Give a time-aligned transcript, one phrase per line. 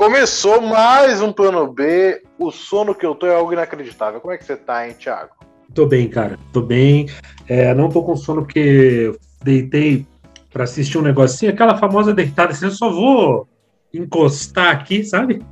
[0.00, 2.22] Começou mais um plano B.
[2.38, 4.18] O sono que eu tô é algo inacreditável.
[4.18, 5.32] Como é que você tá, hein, Thiago?
[5.74, 6.38] Tô bem, cara.
[6.54, 7.06] Tô bem.
[7.46, 9.12] É, não tô com sono porque
[9.44, 10.06] deitei
[10.50, 13.46] para assistir um negocinho, aquela famosa deitada, assim, eu só vou
[13.92, 15.42] encostar aqui, sabe?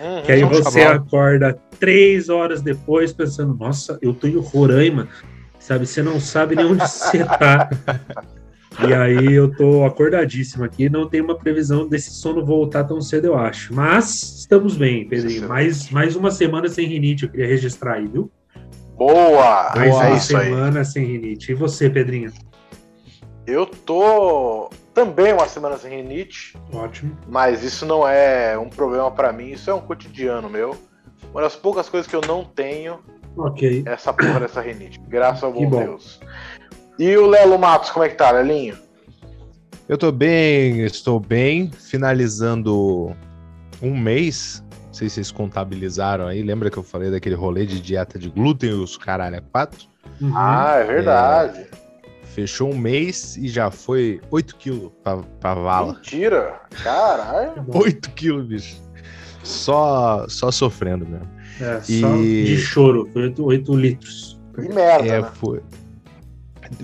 [0.00, 5.08] Uhum, que aí você acorda três horas depois pensando, nossa, eu tô em Roraima,
[5.58, 5.88] sabe?
[5.88, 7.68] Você não sabe nem onde você tá.
[8.88, 13.26] E aí eu tô acordadíssimo aqui, não tem uma previsão desse sono voltar tão cedo,
[13.26, 13.74] eu acho.
[13.74, 15.48] Mas estamos bem, Pedrinho.
[15.48, 18.30] Mais, mais uma semana sem rinite, eu queria registrar aí, viu?
[18.96, 19.72] Boa!
[19.74, 20.84] Mais Boa, uma semana aí.
[20.84, 21.52] sem rinite.
[21.52, 22.32] E você, Pedrinho?
[23.46, 26.56] Eu tô também uma semana sem rinite.
[26.72, 27.16] Ótimo.
[27.28, 30.76] Mas isso não é um problema para mim, isso é um cotidiano meu.
[31.32, 32.98] Uma das poucas coisas que eu não tenho
[33.36, 33.82] Ok.
[33.86, 35.00] é essa porra dessa rinite.
[35.08, 36.20] Graças ao bom, bom, Deus.
[36.98, 38.78] E o Lelo Matos, como é que tá, Lelinho?
[39.88, 41.70] Eu tô bem, estou bem.
[41.70, 43.14] Finalizando
[43.80, 44.62] um mês.
[44.86, 46.42] Não sei se vocês contabilizaram aí.
[46.42, 49.86] Lembra que eu falei daquele rolê de dieta de glúten e os caralho é quatro?
[50.20, 50.32] Uhum.
[50.34, 51.58] Ah, é verdade.
[51.60, 51.82] É
[52.24, 55.94] Fechou um mês e já foi 8 quilos pra, pra vala.
[55.94, 56.60] Mentira!
[56.82, 57.64] Caralho!
[57.68, 58.82] 8 quilos, bicho.
[59.42, 61.28] Só, só sofrendo mesmo.
[61.60, 62.00] É, e...
[62.00, 63.10] só de choro.
[63.12, 64.40] Foi 8, 8 litros.
[64.54, 65.30] Que merda, é, né?
[65.34, 65.60] foi.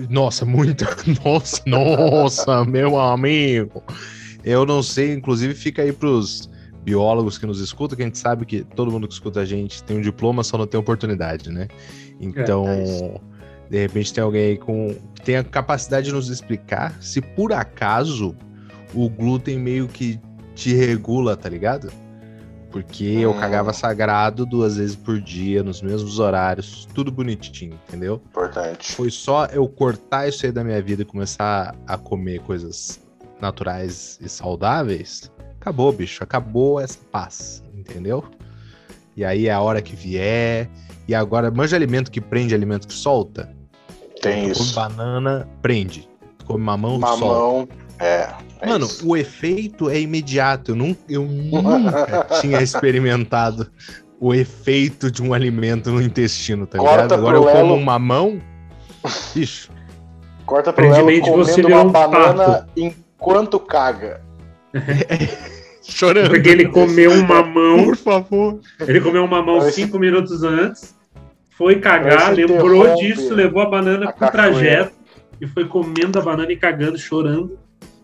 [0.09, 0.85] Nossa, muito.
[1.23, 3.83] Nossa, nossa, meu amigo.
[4.43, 6.49] Eu não sei, inclusive fica aí pros
[6.83, 9.83] biólogos que nos escutam, que a gente sabe que todo mundo que escuta a gente
[9.83, 11.67] tem um diploma, só não tem oportunidade, né?
[12.19, 13.21] Então, é, é
[13.69, 17.53] de repente tem alguém aí com que tem a capacidade de nos explicar se por
[17.53, 18.35] acaso
[18.93, 20.19] o glúten meio que
[20.55, 21.91] te regula, tá ligado?
[22.71, 23.21] Porque hum.
[23.21, 28.21] eu cagava sagrado duas vezes por dia, nos mesmos horários, tudo bonitinho, entendeu?
[28.29, 28.91] Importante.
[28.91, 32.99] Foi só eu cortar isso aí da minha vida e começar a comer coisas
[33.41, 35.31] naturais e saudáveis.
[35.59, 36.23] Acabou, bicho.
[36.23, 38.23] Acabou essa paz, entendeu?
[39.15, 40.69] E aí é a hora que vier.
[41.07, 43.53] E agora, manja alimento que prende, alimento que solta.
[44.21, 44.73] Tem isso.
[44.73, 46.07] Come banana, prende.
[46.45, 47.75] Come mamão, mamão solta.
[47.99, 48.29] É,
[48.61, 49.07] é Mano, isso.
[49.07, 50.71] o efeito é imediato.
[50.71, 53.69] Eu, nunca, eu nunca tinha experimentado
[54.19, 57.13] o efeito de um alimento no intestino, tá Corta ligado?
[57.13, 57.73] Agora eu como Lelo...
[57.75, 58.41] um mamão.
[59.33, 59.71] Bicho.
[60.45, 62.69] Corta pro Lelo comendo uma um banana pato.
[62.75, 64.21] enquanto caga.
[65.83, 66.29] Chorando.
[66.29, 67.83] Porque ele comeu um mamão.
[67.85, 68.59] Por favor.
[68.79, 70.99] Ele comeu um mamão cinco minutos antes
[71.59, 74.93] foi cagar, lembrou disso, levou a banana a pro trajeto
[75.41, 77.59] e foi comendo a banana e cagando, chorando.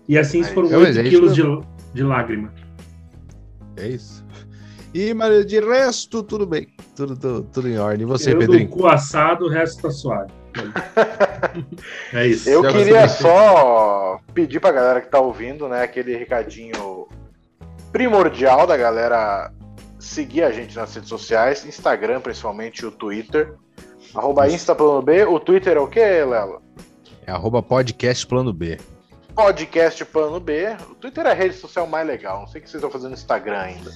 [0.07, 1.43] E assim Aí, foram 8 é quilos de,
[1.93, 2.53] de lágrima.
[3.77, 4.23] É isso.
[4.93, 6.67] E, mas de resto, tudo bem.
[6.95, 8.03] Tudo, tudo, tudo em ordem.
[8.03, 8.69] E você, eu Pedrinho?
[8.69, 10.31] cu assado, o resto tá suave.
[12.13, 12.49] é isso.
[12.49, 17.07] Eu queria só pedir pra galera que tá ouvindo, né, aquele recadinho
[17.91, 19.51] primordial da galera
[19.99, 23.53] seguir a gente nas redes sociais, Instagram principalmente, o Twitter.
[24.13, 25.25] Arroba Insta Plano B.
[25.25, 26.61] O Twitter é o que, Lela?
[27.27, 28.77] É arroba podcast Plano B.
[29.35, 30.77] Podcast Plano B.
[30.89, 32.39] O Twitter é a rede social mais legal.
[32.39, 33.91] Não sei o que vocês estão fazendo no Instagram ainda.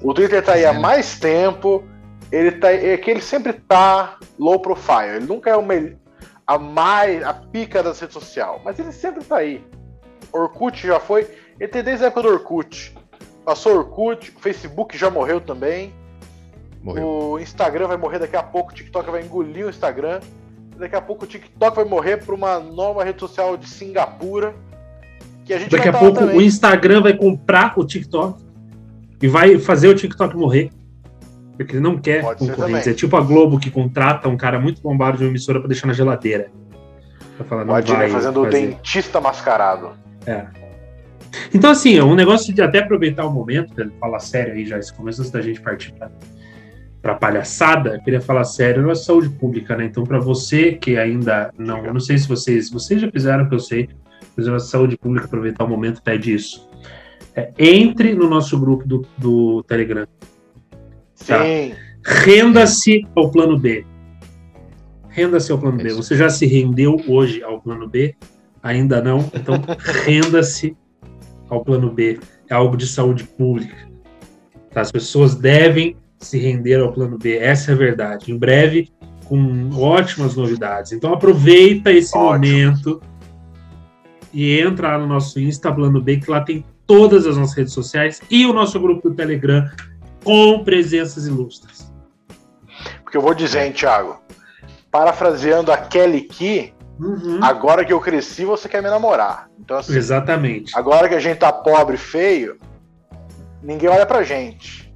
[0.00, 1.84] O Twitter tá aí há mais tempo.
[2.30, 5.16] Ele tá, é que ele sempre tá low profile.
[5.16, 5.96] Ele nunca é o melhor,
[6.46, 9.66] a mais a pica das redes sociais, mas ele sempre tá aí.
[10.32, 11.28] Orkut já foi.
[11.58, 12.96] Ele tem desde a época do Orkut.
[13.44, 15.92] Passou o Orkut, o Facebook já morreu também.
[16.82, 17.06] Morreu.
[17.06, 20.20] O Instagram vai morrer daqui a pouco, o TikTok vai engolir o Instagram.
[20.76, 24.54] Daqui a pouco o TikTok vai morrer para uma nova rede social de Singapura.
[25.70, 28.40] Daqui a pouco o Instagram vai comprar o TikTok
[29.20, 30.70] e vai fazer o TikTok morrer.
[31.56, 32.90] Porque ele não quer concorrência.
[32.90, 35.88] É tipo a Globo que contrata um cara muito bombado de uma emissora para deixar
[35.88, 36.50] na geladeira.
[37.36, 38.46] Pra falar, não Pode vai fazendo fazer.
[38.46, 39.90] o dentista mascarado.
[40.24, 40.46] É.
[41.52, 44.78] Então, assim, é um negócio de até aproveitar o momento, para falar sério aí já,
[44.78, 45.94] esse começo antes da gente partir
[47.02, 49.84] para palhaçada, eu queria falar sério, não é saúde pública, né?
[49.84, 53.54] Então, para você que ainda não, eu não sei se vocês, vocês já fizeram, que
[53.54, 53.88] eu sei,
[54.38, 56.68] mas a saúde pública, aproveitar o momento, pede isso.
[57.34, 60.06] É, entre no nosso grupo do, do Telegram.
[61.26, 61.42] Tá?
[62.04, 63.84] Renda-se ao plano B.
[65.08, 65.92] Renda-se ao plano B.
[65.92, 68.14] Você já se rendeu hoje ao plano B?
[68.62, 69.18] Ainda não?
[69.34, 69.56] Então,
[70.04, 70.76] renda-se
[71.50, 73.88] ao plano B, é algo de saúde pública.
[74.70, 74.82] Tá?
[74.82, 78.30] As pessoas devem se render ao plano B, essa é a verdade.
[78.30, 78.92] Em breve,
[79.24, 80.92] com ótimas novidades.
[80.92, 82.32] Então aproveita esse Ótimo.
[82.32, 83.00] momento
[84.38, 87.72] e entra lá no nosso Insta Plano B, que lá tem todas as nossas redes
[87.72, 89.68] sociais e o nosso grupo do Telegram
[90.22, 91.92] com presenças ilustres.
[93.02, 94.22] Porque eu vou dizer, hein, Thiago,
[94.92, 97.38] parafraseando a Kelly Key, Uhum.
[97.40, 99.48] Agora que eu cresci, você quer me namorar.
[99.60, 100.76] Então, assim, Exatamente.
[100.76, 102.58] Agora que a gente tá pobre feio,
[103.62, 104.92] ninguém olha pra gente.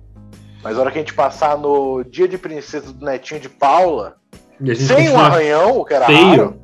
[0.64, 4.16] Mas a hora que a gente passar no dia de princesa do netinho de Paula,
[4.74, 6.28] sem um arranhão, o que era feio.
[6.28, 6.61] raro,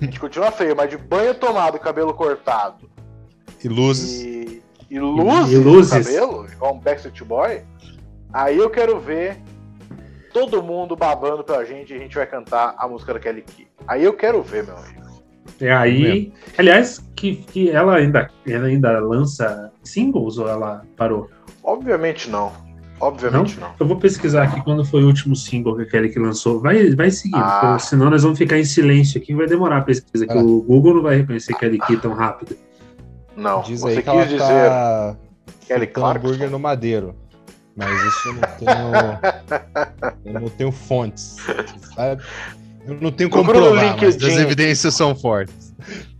[0.00, 2.90] a gente continua feio, mas de banho tomado, cabelo cortado.
[3.62, 4.22] E luzes.
[4.22, 5.92] E, e luzes, e luzes.
[5.92, 7.62] no cabelo, igual um Backstreet Boy.
[8.32, 9.38] Aí eu quero ver
[10.32, 13.66] todo mundo babando pra gente e a gente vai cantar a música da Kelly Key.
[13.86, 15.06] Aí eu quero ver, meu amigo.
[15.60, 16.32] É aí.
[16.58, 21.30] Aliás, que, que ela, ainda, ela ainda lança singles ou ela parou?
[21.62, 22.52] Obviamente não.
[22.98, 23.68] Obviamente não?
[23.68, 23.74] não?
[23.78, 26.60] Eu vou pesquisar aqui quando foi o último single que a Kelly que lançou.
[26.60, 27.78] Vai, vai seguir, ah.
[27.78, 29.34] senão nós vamos ficar em silêncio aqui.
[29.34, 30.32] Vai demorar a pesquisa, ah.
[30.32, 32.56] que o Google não vai reconhecer Kelly Key tão rápido.
[33.36, 35.16] Não, Diz você quis dizer tá
[35.66, 36.26] Kelly Clarkson.
[36.26, 37.14] hambúrguer no madeiro.
[37.76, 40.24] Mas isso eu não tenho.
[40.24, 41.36] eu não tenho fontes.
[41.94, 42.22] Sabe?
[42.86, 45.74] Eu não tenho como provar, mas as evidências são fortes.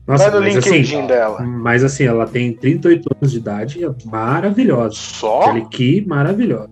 [0.06, 1.40] Nossa, Vai no LinkedIn assim, dela.
[1.42, 4.94] Mas assim, ela tem 38 anos de idade, é maravilhosa.
[4.94, 5.42] Só?
[5.42, 6.70] Aquele que maravilhosa.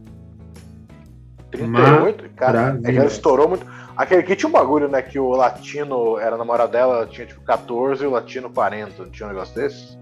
[1.51, 2.31] 38?
[2.37, 3.67] Cara, é ela estourou muito.
[3.97, 5.03] Aquele que tinha um bagulho, né?
[5.03, 9.03] Que o latino era namorado dela, tinha tipo 14 e o latino 40.
[9.03, 9.99] Não tinha um negócio desse?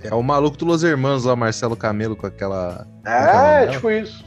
[0.00, 2.86] É o maluco do Los Hermanos lá, Marcelo Camelo, com aquela.
[3.04, 4.24] É, tipo isso.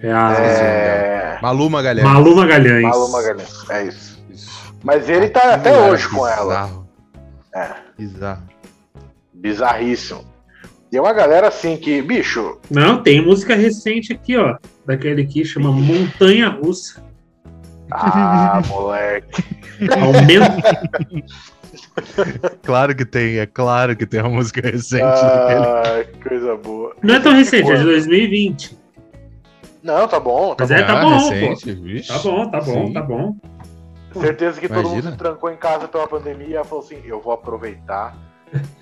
[0.00, 0.32] É a.
[0.32, 1.38] É...
[1.40, 2.06] Malu Magalhães.
[2.06, 2.82] Malu Magalhães.
[2.82, 4.24] Malu Magalhães, é isso.
[4.30, 4.74] isso.
[4.84, 6.81] Mas ele tá até hoje com ela.
[7.54, 7.70] É.
[7.98, 8.42] Bizarro.
[9.32, 10.24] Bizarríssimo.
[10.92, 12.58] E é uma galera assim que, bicho.
[12.70, 14.58] Não, tem música recente aqui, ó.
[14.86, 17.02] Daquele que chama Montanha Russa.
[17.90, 19.42] Ah, moleque.
[20.00, 21.24] Aumenta.
[22.62, 25.02] claro que tem, é claro que tem uma música recente.
[25.02, 26.94] Ah, que coisa boa.
[27.02, 28.76] Não é tão recente, é de 2020.
[29.82, 30.54] Não, tá bom.
[30.54, 30.82] Tá Mas é, bom.
[30.82, 31.82] é, tá bom, recente, pô.
[31.82, 32.08] Vixe.
[32.08, 32.92] Tá bom, tá bom, Sim.
[32.92, 33.36] tá bom.
[34.20, 34.82] Certeza que Imagina.
[34.82, 38.16] todo mundo se trancou em casa pela pandemia e falou assim: eu vou aproveitar,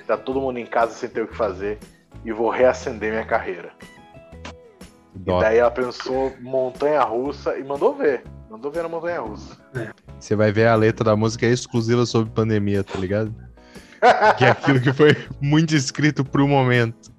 [0.07, 1.79] tá todo mundo em casa sem ter o que fazer
[2.25, 3.73] e vou reacender minha carreira.
[5.15, 5.39] Dó.
[5.39, 8.25] E daí ela pensou montanha russa e mandou ver.
[8.49, 9.57] Mandou ver na montanha russa.
[9.75, 9.91] É.
[10.19, 13.35] Você vai ver a letra da música é exclusiva sobre pandemia, tá ligado?
[14.39, 17.13] que é aquilo que foi muito escrito pro momento.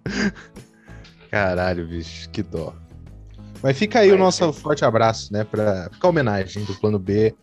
[1.29, 2.73] Caralho, bicho, que dó.
[3.63, 5.43] Mas fica aí o nosso forte abraço, né?
[5.43, 7.33] Pra ficar homenagem do plano B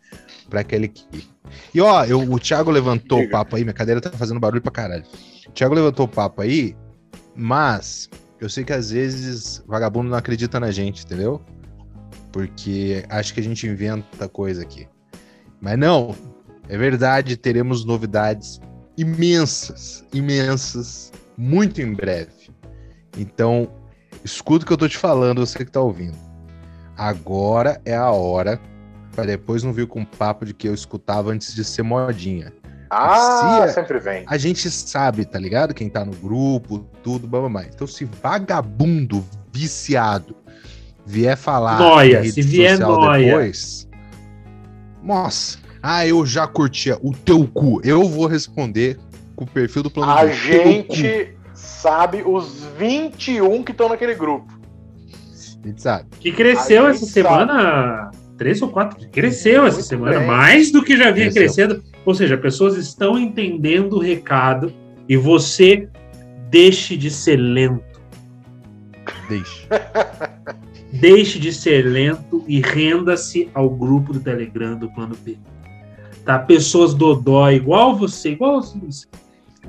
[0.48, 1.28] para aquele que.
[1.74, 4.72] E ó, eu, o Thiago levantou o papo aí, minha cadeira tá fazendo barulho pra
[4.72, 5.04] caralho.
[5.46, 6.76] O Thiago levantou o papo aí,
[7.34, 8.08] mas
[8.40, 11.42] eu sei que às vezes vagabundo não acredita na gente, entendeu?
[12.32, 14.86] Porque acho que a gente inventa coisa aqui.
[15.60, 16.14] Mas não,
[16.68, 18.60] é verdade, teremos novidades
[18.96, 22.50] imensas, imensas, muito em breve.
[23.16, 23.70] Então,
[24.24, 26.16] escuta o que eu tô te falando, você que tá ouvindo.
[26.96, 28.60] Agora é a hora
[29.18, 32.52] para depois não vir com papo de que eu escutava antes de ser modinha.
[32.88, 34.22] Ah, se sempre vem.
[34.28, 35.74] A gente sabe, tá ligado?
[35.74, 40.36] Quem tá no grupo, tudo, blá, Então, se vagabundo viciado
[41.04, 43.26] vier falar noia, se vier noia.
[43.26, 43.88] depois,
[45.02, 47.80] nossa, ah, eu já curtia o teu cu.
[47.82, 49.00] Eu vou responder
[49.34, 54.56] com o perfil do plano A gente sabe os 21 que estão naquele grupo.
[55.64, 56.06] A gente sabe.
[56.20, 59.06] Que cresceu essa semana três ou quatro.
[59.10, 60.26] Cresceu essa semana, bem.
[60.26, 61.66] mais do que já vinha Cresceu.
[61.66, 61.84] crescendo.
[62.06, 64.72] Ou seja, pessoas estão entendendo o recado
[65.08, 65.88] e você
[66.48, 68.00] deixe de ser lento.
[69.28, 69.66] Deixe.
[70.92, 75.36] deixe de ser lento e renda-se ao grupo do Telegram do Plano B.
[76.24, 76.38] Tá?
[76.38, 79.06] Pessoas dodó, igual você, igual você.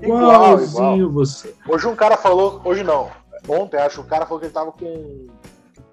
[0.02, 1.54] Igualzinho igual, você.
[1.68, 3.10] Hoje um cara falou, hoje não,
[3.48, 5.28] ontem acho, o cara falou que ele tava com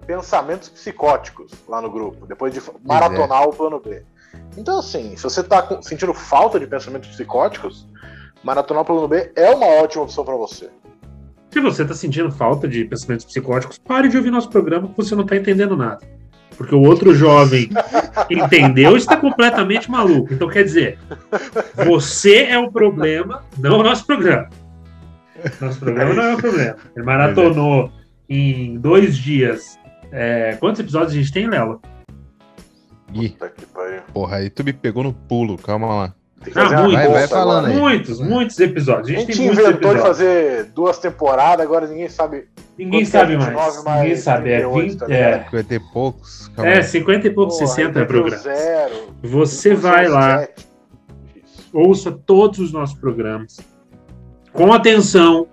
[0.07, 3.45] pensamentos psicóticos lá no grupo, depois de maratonar é.
[3.45, 4.01] o plano B.
[4.57, 7.85] Então, assim, se você está sentindo falta de pensamentos psicóticos,
[8.41, 10.69] maratonar o plano B é uma ótima opção para você.
[11.51, 15.13] Se você está sentindo falta de pensamentos psicóticos, pare de ouvir nosso programa que você
[15.15, 15.99] não está entendendo nada.
[16.57, 17.69] Porque o outro jovem
[18.29, 20.33] entendeu e está completamente maluco.
[20.33, 20.97] Então, quer dizer,
[21.85, 24.49] você é o problema, não o nosso programa.
[25.61, 26.75] Nosso programa não é o problema.
[26.95, 27.91] Ele maratonou
[28.29, 29.77] em dois dias
[30.11, 31.81] é, quantos episódios a gente tem, Léo?
[33.13, 33.35] Ih,
[34.13, 36.13] porra, aí tu me pegou no pulo, calma lá.
[36.55, 37.75] Ah, muitos, vai, vai falando aí.
[37.75, 39.09] Muitos, muitos episódios.
[39.09, 40.01] A gente, a gente inventou episódios.
[40.01, 42.47] de fazer duas temporadas, agora ninguém sabe.
[42.77, 43.83] Ninguém sabe é mais.
[43.83, 44.01] mais.
[44.01, 44.51] Ninguém sabe.
[44.51, 45.43] É, 20, é.
[45.45, 46.51] 50 e poucos.
[46.57, 48.41] É, 50 e poucos, Porra, 60 programas.
[48.43, 50.47] Zero, Você vai lá,
[51.73, 53.57] ouça todos os nossos programas
[54.53, 55.47] com atenção,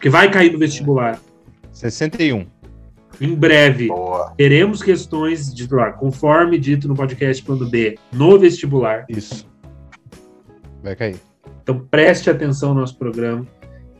[0.00, 1.18] que vai cair no vestibular.
[1.72, 2.46] 61.
[3.22, 4.34] Em breve, Boa.
[4.36, 9.06] teremos questões de lá, conforme dito no podcast Plano B, no vestibular.
[9.08, 9.48] Isso.
[10.82, 11.16] Vai cair.
[11.62, 13.46] Então preste atenção no nosso programa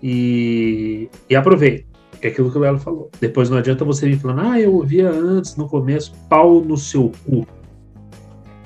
[0.02, 1.87] e, e aproveite.
[2.21, 3.11] É aquilo que o Lelo falou.
[3.21, 7.12] Depois não adianta você vir falando, ah, eu ouvia antes, no começo, pau no seu
[7.25, 7.47] cu.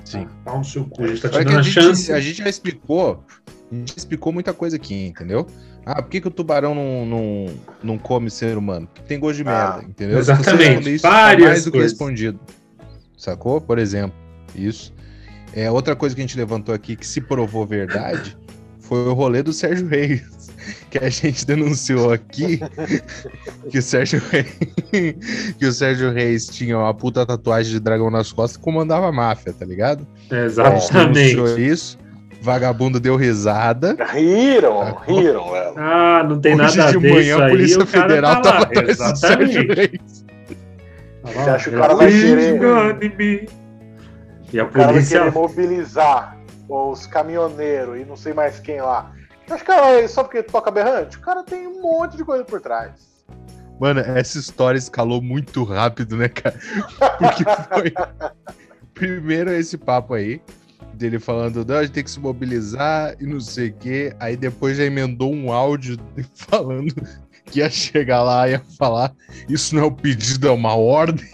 [0.03, 0.25] Sim.
[0.27, 1.03] Ah, pau no seu cu.
[1.03, 2.11] A gente tá te que dando a, a gente, chance.
[2.11, 3.23] a gente já explicou.
[3.71, 5.45] A gente explicou muita coisa aqui, entendeu?
[5.89, 7.45] Ah, por que, que o tubarão não, não,
[7.81, 8.87] não come ser humano?
[8.93, 10.19] Porque tem gosto de Ah, merda, entendeu?
[10.19, 10.93] Exatamente.
[10.95, 11.91] isso, tá Várias mais do que coisas.
[11.93, 12.39] respondido.
[13.17, 13.61] Sacou?
[13.61, 14.17] Por exemplo,
[14.53, 14.93] isso.
[15.53, 18.37] É, outra coisa que a gente levantou aqui que se provou verdade
[18.81, 20.21] foi o rolê do Sérgio Reis.
[20.89, 22.59] Que a gente denunciou aqui
[23.71, 24.47] que o Sérgio Reis,
[25.57, 29.11] que o Sérgio Reis tinha uma puta tatuagem de dragão nas costas e comandava a
[29.11, 30.05] máfia, tá ligado?
[30.29, 31.13] Exatamente.
[31.35, 31.97] Denunciou isso.
[32.41, 33.95] Vagabundo deu risada.
[34.11, 35.75] Riram, riram, Lelo.
[35.77, 38.35] Ah, não tem Hoje nada a de ver manhã isso a aí, Polícia cara Federal
[38.35, 38.63] tá tava lá.
[38.63, 39.73] atrás do Sérgio.
[39.75, 40.25] Reis.
[41.23, 43.49] Você acha que o cara vai querer-.
[44.53, 45.19] E a O cara vai polícia.
[45.19, 46.37] querer mobilizar
[46.69, 49.11] os caminhoneiros e não sei mais quem lá.
[49.49, 51.17] Acho que cara, só porque toca berrante?
[51.17, 52.91] O cara tem um monte de coisa por trás.
[53.79, 56.55] Mano, essa história escalou muito rápido, né, cara?
[57.19, 57.93] Porque foi.
[58.93, 60.41] Primeiro esse papo aí,
[60.97, 64.13] dele falando, não, a gente tem que se mobilizar e não sei o quê.
[64.19, 65.97] Aí depois já emendou um áudio
[66.33, 66.93] falando
[67.45, 69.13] que ia chegar lá e ia falar:
[69.49, 71.25] Isso não é um pedido, é uma ordem.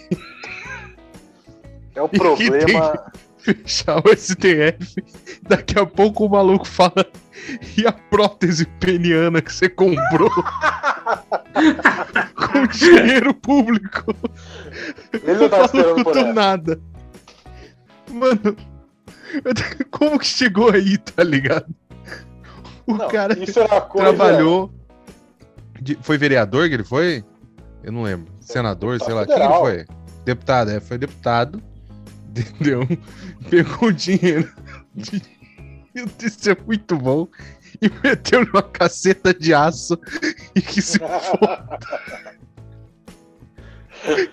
[1.95, 3.11] É o que problema.
[3.37, 5.03] Fechar o STF.
[5.41, 7.05] Daqui a pouco o maluco fala:
[7.77, 10.31] E a prótese peniana que você comprou
[12.35, 14.15] com dinheiro público?
[15.11, 16.33] Ele não tá esperando por do essa.
[16.33, 16.79] nada.
[18.09, 18.55] Mano,
[19.91, 21.65] como que chegou aí, tá ligado?
[22.85, 23.45] O Não, cara é
[23.81, 23.87] coisa.
[23.95, 24.71] trabalhou.
[25.81, 27.23] de- foi vereador que ele foi?
[27.83, 28.31] Eu não lembro.
[28.39, 29.25] Senador, sei lá.
[29.25, 29.61] Quem ele federal.
[29.61, 29.85] foi?
[30.25, 31.61] Deputado, é, foi deputado.
[32.35, 32.87] Entendeu?
[33.49, 34.51] Pegou o dinheiro.
[34.95, 35.21] de-
[35.93, 37.27] Meu Deus, é muito bom.
[37.81, 39.97] E meteu numa caceta de aço.
[40.55, 40.99] E que se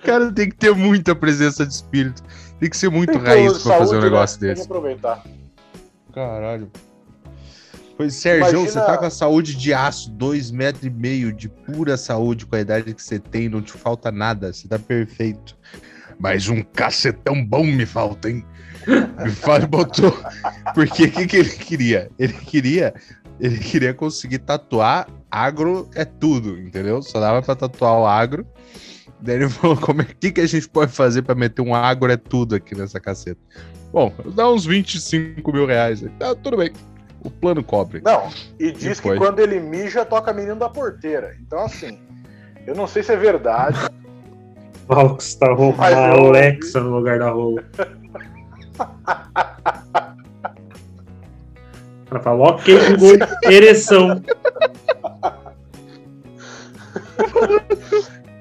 [0.04, 2.22] cara tem que ter muita presença de espírito.
[2.60, 4.40] Tem que ser muito Tem raiz pra fazer um saúde, negócio né?
[4.40, 4.66] Tem que desse.
[4.70, 5.24] aproveitar.
[6.12, 6.70] Caralho.
[7.96, 11.48] Pois, Sérgio, Imagina- você tá com a saúde de aço, dois metros e meio de
[11.48, 15.56] pura saúde com a idade que você tem, não te falta nada, você tá perfeito.
[16.18, 18.44] Mas um cacetão bom me falta, hein?
[19.22, 20.16] Me fala, botou.
[20.74, 22.10] Porque o que, que ele queria?
[22.18, 22.94] Ele queria.
[23.38, 27.00] Ele queria conseguir tatuar agro é tudo, entendeu?
[27.02, 28.46] Só dava pra tatuar o agro.
[29.22, 32.10] Daí ele falou: como é que, que a gente pode fazer pra meter um agro
[32.10, 33.40] é tudo aqui nessa caceta?
[33.92, 36.02] Bom, dá uns 25 mil reais.
[36.18, 36.70] Tá, tudo bem.
[37.22, 38.00] O plano cobre.
[38.02, 39.12] Não, e diz foi?
[39.12, 41.36] que quando ele mija, toca menino da porteira.
[41.40, 41.98] Então, assim,
[42.66, 43.78] eu não sei se é verdade.
[44.88, 47.62] Valks tá uma eu- Alexa no lugar da rola.
[52.10, 54.20] Ela fala, ok, Google, ereção.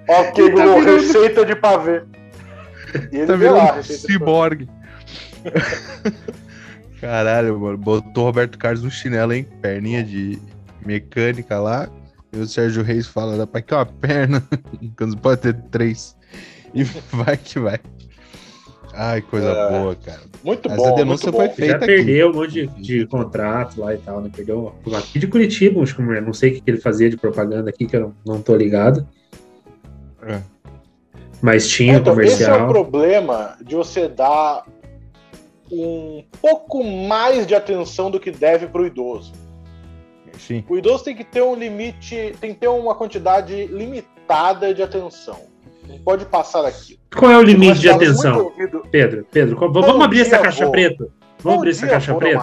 [0.10, 2.02] Ok, tá Google, virando- receita de pavê.
[3.12, 4.70] E ele Tá vê lá, virando um ciborgue.
[7.00, 7.78] Caralho, mano.
[7.78, 9.48] Botou o Roberto Carlos no chinelo, hein?
[9.62, 10.40] Perninha de
[10.86, 11.90] mecânica lá.
[12.34, 14.44] E o Sérgio Reis fala, dá pra que uma perna.
[14.98, 16.16] Quando pode ter três.
[16.74, 17.80] E vai que vai.
[18.94, 19.70] Ai, coisa É.
[19.70, 20.22] boa, cara.
[20.44, 20.96] Muito Essa bom.
[20.96, 21.54] denúncia muito foi bom.
[21.56, 21.86] feita Já aqui.
[21.86, 24.30] perdeu um monte de, de contrato lá e tal, né?
[24.36, 27.70] Perdeu aqui de Curitiba, acho que não sei o que que ele fazia de propaganda
[27.70, 29.08] aqui, que eu não, não tô ligado.
[30.24, 30.42] É.
[31.42, 32.68] Mas tinha Então, esse é o comercial.
[32.68, 34.66] problema de você dar
[35.72, 39.32] um pouco mais de atenção do que deve pro idoso.
[40.38, 40.64] Sim.
[40.70, 45.38] O idoso tem que ter um limite, tem que ter uma quantidade limitada de atenção.
[45.88, 47.00] Não pode passar aqui.
[47.16, 48.52] Qual é o limite de dá atenção?
[48.92, 51.06] Pedro, Pedro, qual- Bom vamos abrir essa caixa preta?
[51.40, 52.40] Vamos Bom abrir essa caixa preta?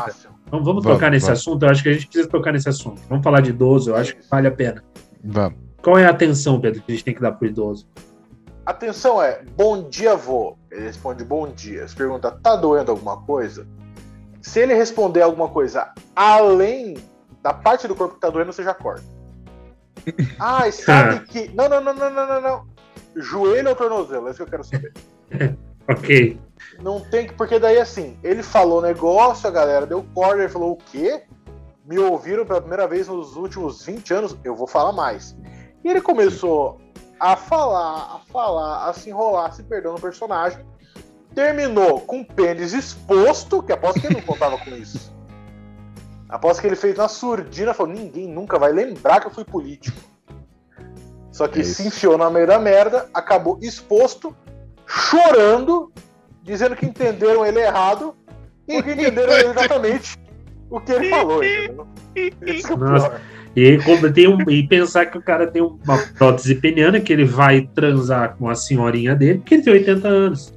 [0.49, 1.41] Vamos, vamos Vamos, tocar nesse vamos.
[1.41, 1.65] assunto?
[1.65, 3.01] Eu acho que a gente precisa tocar nesse assunto.
[3.09, 4.83] Vamos falar de idoso, eu acho que vale a pena.
[5.25, 5.59] Vamos.
[5.83, 7.87] Qual é a atenção, Pedro, que a gente tem que dar pro idoso?
[8.65, 10.57] Atenção é, bom dia, vô.
[10.71, 11.87] Ele responde bom dia.
[11.87, 13.67] Você pergunta, tá doendo alguma coisa?
[14.43, 16.97] Se ele responder alguma coisa além
[17.43, 19.05] da parte do corpo que tá doendo, você já corta.
[20.39, 21.49] Ah, sabe que.
[21.55, 22.67] Não, não, não, não, não, não, não.
[23.17, 24.29] Joelho ou tornozelo?
[24.29, 24.93] É isso que eu quero saber.
[25.89, 26.37] Ok.
[26.83, 27.35] Não tem que.
[27.35, 31.23] Porque daí assim, ele falou negócio, a galera deu corda, ele falou o quê?
[31.85, 35.37] Me ouviram pela primeira vez nos últimos 20 anos, eu vou falar mais.
[35.87, 36.81] E ele começou
[37.21, 40.59] a falar, a falar, a se enrolar, a se perder no personagem.
[41.33, 45.15] Terminou com o pênis exposto, que aposto que ele não contava com isso.
[46.29, 49.97] Aposto que ele fez na surdina, falou: ninguém nunca vai lembrar que eu fui político.
[51.31, 51.75] Só que É isso.
[51.81, 54.37] se enfiou na meio da merda, acabou exposto,
[54.85, 55.93] chorando,
[56.43, 58.17] dizendo que entenderam ele errado,
[58.67, 60.19] porque entenderam exatamente
[60.69, 61.87] o que ele falou, entendeu?
[62.43, 63.21] Esse é o pior.
[63.57, 63.79] E,
[64.13, 68.37] tem um, e pensar que o cara tem uma prótese peniana, que ele vai transar
[68.37, 70.53] com a senhorinha dele, porque ele tem 80 anos.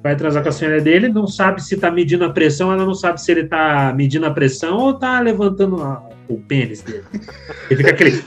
[0.00, 2.94] Vai transar com a senhora dele, não sabe se tá medindo a pressão, ela não
[2.94, 7.02] sabe se ele tá medindo a pressão ou tá levantando a, o pênis dele.
[7.68, 8.10] Ele fica aquele.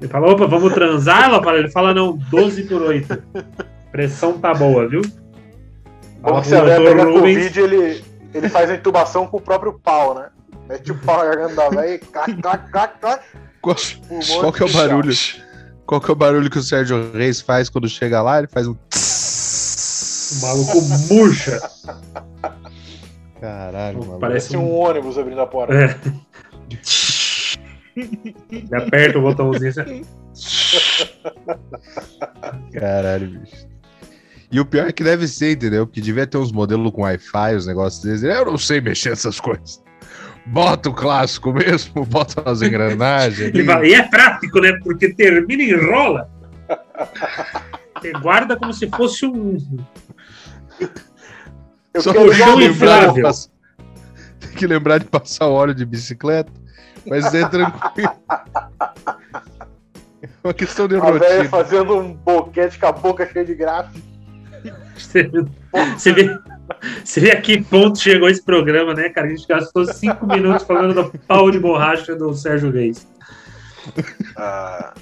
[0.00, 1.24] ele fala, opa, vamos transar?
[1.24, 3.24] Ela fala, ele fala, não, 12 por 8.
[3.90, 5.02] Pressão tá boa, viu?
[6.20, 10.14] Bom que você vai pegar Covid, ele, ele faz a intubação com o próprio pau,
[10.14, 10.28] né?
[10.68, 13.24] Mete o pau na garganta da velha e clac, clac, clac, clac.
[13.60, 13.76] Qual,
[14.40, 15.12] qual que é o barulho?
[15.86, 18.38] Qual que é o barulho que o Sérgio Reis faz quando chega lá?
[18.38, 18.72] Ele faz um.
[18.72, 21.60] O maluco murcha.
[23.40, 24.20] Caralho, maluco.
[24.20, 24.62] Parece um...
[24.62, 25.74] um ônibus abrindo a porta.
[25.74, 25.96] É.
[27.94, 30.04] Ele aperta o botãozinho assim.
[32.72, 33.71] Caralho, bicho.
[34.52, 35.86] E o pior é que deve ser, entendeu?
[35.86, 38.22] Porque devia ter uns modelos com Wi-Fi, os negócios deles.
[38.22, 39.82] Eu não sei mexer nessas coisas.
[40.44, 43.50] Bota o clássico mesmo, bota as engrenagens.
[43.54, 44.78] e é prático, né?
[44.84, 46.28] Porque termina e enrola.
[47.96, 49.56] Você guarda como se fosse um.
[51.94, 53.30] Eu Só puxão inflável.
[54.38, 56.52] Tem que lembrar de passar óleo de bicicleta,
[57.06, 58.12] mas é tranquilo.
[60.22, 61.48] É uma questão de rotina.
[61.48, 64.11] fazendo um boquete com a boca cheia de gráfico.
[64.96, 65.30] Você,
[65.96, 66.38] você, vê,
[67.04, 69.26] você vê a que ponto chegou esse programa, né, cara?
[69.26, 73.06] A gente gastou cinco minutos falando do pau de borracha do Sérgio Reis.
[74.36, 74.94] Ah.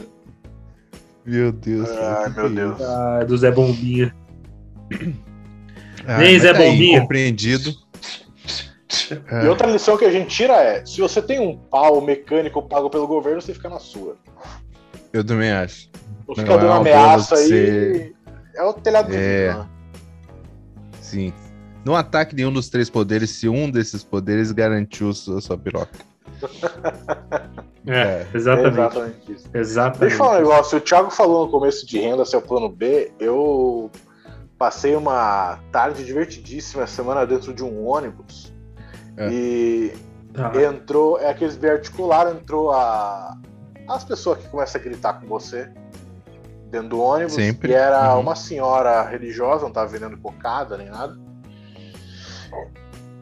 [1.25, 1.89] Meu Deus.
[1.91, 2.81] Ai, meu Deus.
[2.81, 4.15] Ah, do Zé Bombinha.
[6.07, 7.01] Ah, Nem Zé tá Bombinha.
[7.01, 7.73] Compreendido.
[9.43, 12.89] E outra lição que a gente tira é: se você tem um pau mecânico pago
[12.91, 14.17] pelo governo, você fica na sua.
[15.13, 15.91] Eu também acho.
[16.27, 17.49] Não fica dando é ameaça aí.
[17.49, 18.15] Ser...
[18.55, 19.55] É o telhado é...
[19.55, 19.67] Né?
[21.11, 21.33] Sim.
[21.85, 25.99] Não ataque nenhum dos três poderes se um desses poderes garantiu a sua piroca.
[27.87, 28.79] É, é, exatamente.
[28.79, 29.51] É exatamente isso.
[29.55, 30.01] Exatamente.
[30.01, 30.79] Deixa eu falar um negócio.
[30.79, 33.11] O Thiago falou no começo de renda, seu plano B.
[33.19, 33.91] Eu
[34.59, 38.53] passei uma tarde divertidíssima semana dentro de um ônibus.
[39.17, 39.29] É.
[39.31, 39.95] E
[40.35, 40.53] ah.
[40.63, 43.37] entrou, é aqueles biarticular, entrou a,
[43.89, 45.71] as pessoas que começam a gritar com você
[46.71, 47.35] dentro do ônibus.
[47.35, 47.71] Sempre.
[47.71, 48.21] E era uhum.
[48.21, 51.19] uma senhora religiosa, não estava vendendo cocada nem nada.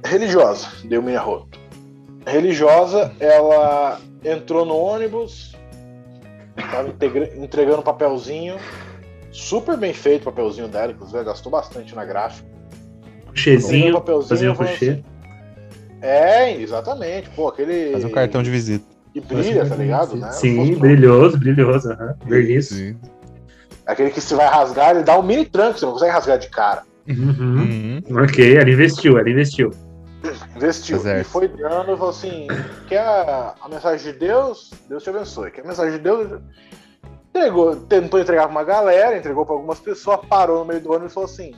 [0.05, 1.59] Religiosa, deu minha rota.
[2.27, 5.57] Religiosa, ela entrou no ônibus,
[6.57, 6.89] estava
[7.37, 8.57] entregando um papelzinho,
[9.31, 12.49] super bem feito o papelzinho dela, inclusive gastou bastante na gráfica.
[13.27, 14.91] Puxezinho, fazia um puxê.
[14.91, 15.05] Assim,
[16.01, 17.29] é, exatamente.
[17.31, 17.93] Pô, aquele.
[17.93, 18.85] Faz um cartão de visita.
[19.13, 20.17] Que brilha, tá ligado?
[20.17, 20.31] Né?
[20.33, 21.89] Sim, brilhoso, brilhoso.
[21.91, 22.15] Uhum.
[22.27, 22.71] Verniz.
[23.88, 26.51] Aquele que se vai rasgar, ele dá um mini tranco, você não consegue rasgar de
[26.51, 26.83] cara.
[27.09, 28.03] Uhum.
[28.11, 28.22] Uhum.
[28.22, 29.72] Ok, ele investiu, ele investiu.
[30.55, 31.03] Investiu.
[31.03, 32.46] Tá e foi dando e falou assim:
[32.87, 34.70] quer a, a, mensagem de Deus?
[34.90, 35.51] Deus te abençoe.
[35.51, 36.38] Quer a mensagem de Deus?
[37.31, 41.12] Entregou, tentou entregar para uma galera, entregou para algumas pessoas, parou no meio do ônibus
[41.12, 41.55] e falou assim: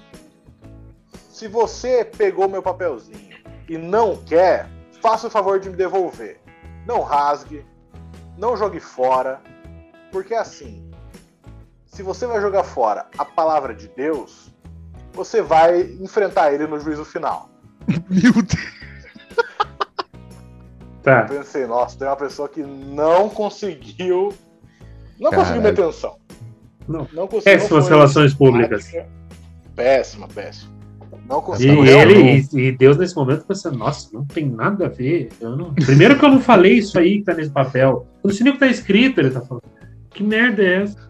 [1.33, 3.39] se você pegou meu papelzinho
[3.69, 4.69] e não quer,
[5.03, 6.39] faça o favor de me devolver.
[6.87, 7.67] Não rasgue,
[8.39, 9.41] não jogue fora,
[10.13, 10.90] porque assim,
[11.91, 14.55] se você vai jogar fora a palavra de Deus,
[15.13, 17.51] você vai enfrentar ele no juízo final.
[18.09, 18.81] Meu Deus!
[21.03, 21.27] Tá.
[21.31, 24.35] Eu pensei, nossa, tem uma pessoa que não conseguiu.
[25.19, 25.49] Não Caralho.
[25.49, 26.17] conseguiu minha atenção.
[26.87, 27.59] Não, não conseguiu.
[27.59, 28.93] Péssimas relações públicas.
[29.75, 30.71] Péssima, péssima.
[31.27, 31.87] Não conseguiu.
[31.87, 35.31] E ele, e, e Deus nesse momento pensando, nossa, não tem nada a ver.
[35.41, 35.73] Não...
[35.73, 38.07] Primeiro que eu não falei isso aí que tá nesse papel.
[38.23, 39.65] Eu não sei nem o que tá escrito, ele tá falando.
[40.11, 41.10] Que merda é essa?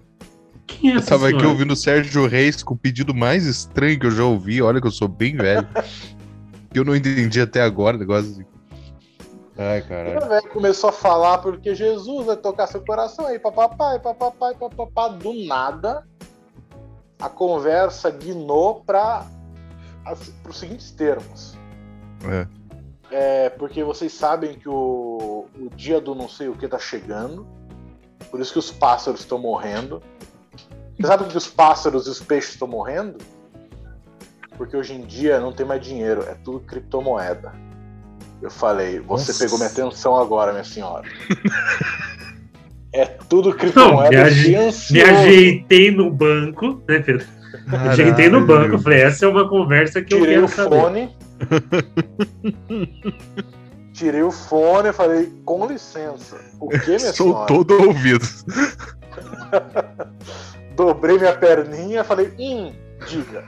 [0.71, 4.07] Quem é eu tava aqui ouvindo o Sérgio Reis com o pedido mais estranho que
[4.07, 4.63] eu já ouvi.
[4.63, 5.67] Olha que eu sou bem velho.
[6.71, 8.45] que eu não entendi até agora, negócio assim.
[9.59, 10.25] Ai, caralho.
[10.25, 15.09] O velho começou a falar porque Jesus vai tocar seu coração aí, papapai, papapai, papapá.
[15.09, 16.07] Do nada,
[17.21, 19.27] a conversa guinou para
[20.49, 21.59] os seguintes termos.
[22.25, 22.47] É.
[23.11, 23.51] é.
[23.51, 27.47] Porque vocês sabem que o, o dia do não sei o que tá chegando.
[28.31, 30.03] Por isso que os pássaros estão morrendo.
[31.01, 33.17] Você sabe que os pássaros e os peixes estão morrendo?
[34.59, 37.55] Porque hoje em dia não tem mais dinheiro, é tudo criptomoeda.
[38.43, 39.45] Eu falei, você Nossa.
[39.45, 41.09] pegou minha atenção agora, minha senhora.
[42.93, 44.11] é tudo criptomoeda.
[44.11, 47.27] Não, me, aje me, ajeitei no banco, né, Pedro?
[47.71, 47.91] Caralho.
[47.91, 51.17] Ajeitei no banco, falei, essa é uma conversa que Tirei eu quero o fone.
[53.95, 56.39] Tirei o fone e falei, com licença.
[56.61, 57.47] O que, minha Sou senhora?
[57.47, 58.27] todo ouvido.
[60.81, 62.73] dobrei minha perninha, falei, hum,
[63.07, 63.45] diga.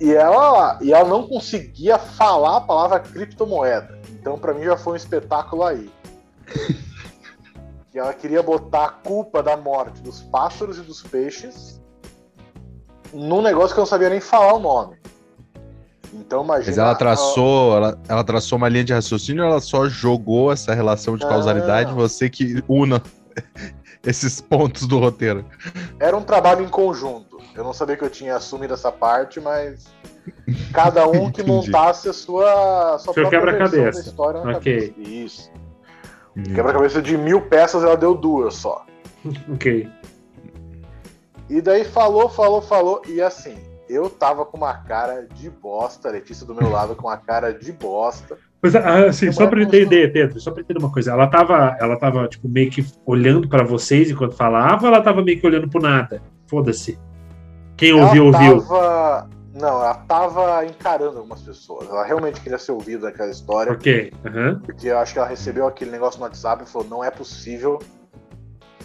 [0.00, 3.98] E ela, e ela não conseguia falar a palavra criptomoeda.
[4.10, 5.90] Então, pra mim, já foi um espetáculo aí.
[7.94, 11.80] e ela queria botar a culpa da morte dos pássaros e dos peixes
[13.12, 14.96] num negócio que eu não sabia nem falar o nome.
[16.12, 16.70] Então, imagina.
[16.70, 20.74] Mas ela traçou, ela, ela traçou uma linha de raciocínio ou ela só jogou essa
[20.74, 21.90] relação de causalidade?
[21.90, 21.96] Não.
[21.96, 23.02] Você que una
[24.04, 25.44] esses pontos do roteiro.
[25.98, 27.38] Era um trabalho em conjunto.
[27.54, 29.86] Eu não sabia que eu tinha assumido essa parte, mas
[30.72, 33.82] cada um que montasse a sua, a sua Seu própria quebra-cabeça.
[33.82, 34.88] versão da história na Ok.
[34.90, 35.08] cabeça.
[35.10, 35.50] Isso.
[36.54, 38.84] Quebra-cabeça de mil peças, ela deu duas só.
[39.52, 39.88] Ok.
[41.48, 43.56] E daí falou, falou, falou, e assim,
[43.88, 47.52] eu tava com uma cara de bosta, a Letícia do meu lado com uma cara
[47.52, 48.36] de bosta.
[48.64, 50.90] Mas, ah, assim, só é pra eu constru- entender, Pedro, só pra eu entender uma
[50.90, 51.12] coisa.
[51.12, 55.22] Ela tava, ela tava, tipo, meio que olhando pra vocês enquanto falava, ou ela tava
[55.22, 56.22] meio que olhando pro nada?
[56.46, 56.98] Foda-se.
[57.76, 58.62] Quem ouviu, ela ouviu.
[58.62, 59.28] tava.
[59.52, 61.88] Não, ela tava encarando algumas pessoas.
[61.88, 63.70] Ela realmente queria ser ouvida naquela história.
[63.72, 64.12] Ok.
[64.24, 64.60] aham.
[64.64, 67.78] Porque eu acho que ela recebeu aquele negócio no WhatsApp e falou: não é possível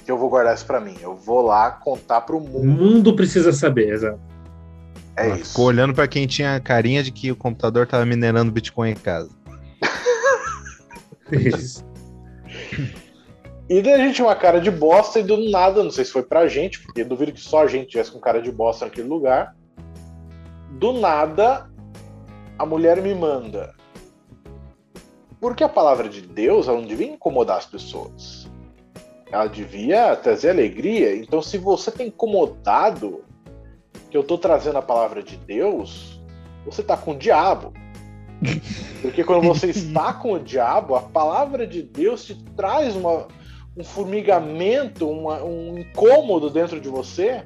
[0.06, 0.96] que eu vou guardar isso pra mim.
[1.02, 2.66] Eu vou lá contar pro O mundo.
[2.68, 4.20] mundo precisa saber, exato.
[5.16, 5.50] É Ela isso.
[5.52, 8.96] Ficou olhando pra quem tinha a carinha de que o computador tava minerando Bitcoin em
[8.96, 9.30] casa.
[13.70, 16.12] E daí a gente tinha uma cara de bosta e do nada, não sei se
[16.12, 19.08] foi pra gente, porque duvido que só a gente tivesse com cara de bosta naquele
[19.08, 19.56] lugar.
[20.72, 21.70] Do nada,
[22.58, 23.76] a mulher me manda.
[25.40, 28.50] Porque a palavra de Deus ela não devia incomodar as pessoas.
[29.32, 31.16] Ela devia trazer alegria.
[31.16, 33.24] Então, se você tá incomodado
[34.10, 36.20] que eu tô trazendo a palavra de Deus,
[36.66, 37.72] você tá com o diabo.
[39.02, 43.28] Porque quando você está com o diabo, a palavra de Deus te traz uma,
[43.78, 47.44] um formigamento, uma- um incômodo dentro de você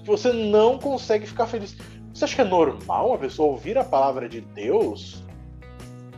[0.00, 1.76] que você não consegue ficar feliz.
[2.12, 5.22] Você acha que é normal uma pessoa ouvir a palavra de Deus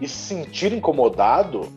[0.01, 1.69] e se sentir incomodado?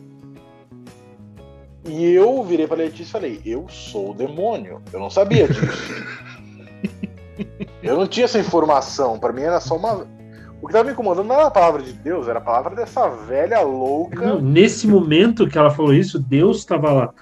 [1.86, 4.82] E eu virei para Letícia e falei: Eu sou o demônio.
[4.92, 5.62] Eu não sabia disso.
[7.82, 9.18] eu não tinha essa informação.
[9.18, 10.06] Para mim era só uma.
[10.62, 13.08] O que tava me incomodando não era a palavra de Deus, era a palavra dessa
[13.08, 14.26] velha louca.
[14.26, 17.14] Não, nesse momento que ela falou isso, Deus estava lá.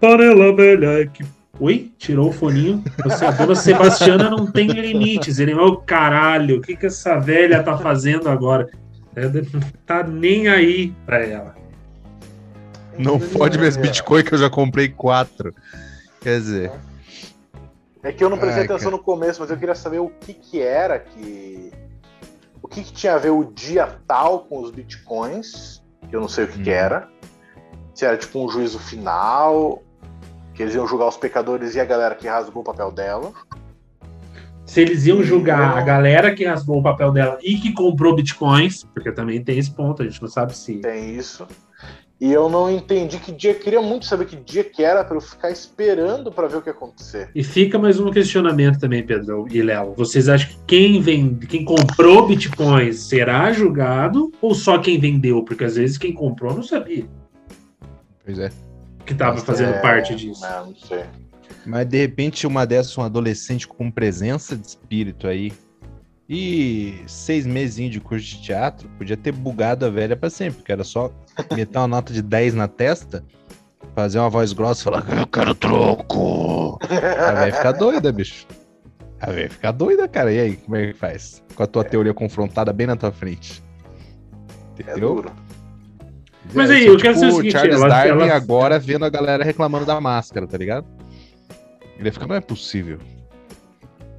[0.00, 1.24] Panela velha que.
[1.58, 1.92] Oi?
[1.98, 2.82] Tirou o foninho.
[3.04, 5.38] Você, a dona Sebastiana não tem limites.
[5.38, 8.68] Ele, ô caralho, o que, que essa velha tá fazendo agora?
[9.14, 11.54] É, não tá nem aí pra ela.
[12.98, 15.54] Não fode minhas Bitcoin que eu já comprei quatro.
[16.20, 16.72] Quer dizer,
[18.02, 20.34] É que eu não prestei Ai, atenção no começo, mas eu queria saber o que
[20.34, 21.72] que era que.
[22.66, 26.26] O que, que tinha a ver o dia tal com os bitcoins, que eu não
[26.26, 26.74] sei o que, que Hum.
[26.74, 27.08] era.
[27.94, 29.84] Se era tipo um juízo final,
[30.52, 33.32] que eles iam julgar os pecadores e a galera que rasgou o papel dela.
[34.64, 38.82] Se eles iam julgar a galera que rasgou o papel dela e que comprou bitcoins,
[38.82, 40.78] porque também tem esse ponto, a gente não sabe se.
[40.78, 41.46] Tem isso.
[42.18, 43.54] E eu não entendi que dia.
[43.54, 46.70] Queria muito saber que dia que era pra eu ficar esperando pra ver o que
[46.70, 47.28] ia acontecer.
[47.34, 49.92] E fica mais um questionamento também, Pedro e Léo.
[49.94, 55.42] Vocês acham que quem vende, quem comprou bitcoins será julgado ou só quem vendeu?
[55.42, 57.04] Porque às vezes quem comprou não sabia
[58.24, 58.50] pois é.
[59.04, 60.40] que estava Mas, fazendo É, parte disso.
[60.40, 61.04] né, não sei.
[61.66, 65.52] Mas de repente uma dessas, um adolescente com presença de espírito aí
[66.28, 70.72] e seis meses de curso de teatro, podia ter bugado a velha pra sempre, porque
[70.72, 71.12] era só
[71.56, 73.24] meter uma nota de 10 na testa,
[73.94, 76.78] fazer uma voz grossa e falar, eu quero troco.
[76.82, 78.46] A velha fica doida, bicho.
[79.20, 80.32] A velha fica doida, cara.
[80.32, 81.42] E aí, como é que faz?
[81.54, 83.62] Com a tua teoria confrontada bem na tua frente.
[84.78, 85.14] É Entendeu?
[85.16, 85.32] duro.
[86.54, 88.34] Mas É, aí, sou eu quero tipo saber o o seguinte, Charles ela- Darwin ela-
[88.36, 90.86] agora vendo a galera reclamando da máscara, tá ligado?
[91.98, 92.98] Ele ia ficar, não é possível.